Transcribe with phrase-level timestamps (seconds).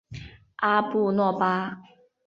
[0.55, 1.79] 阿布诺巴。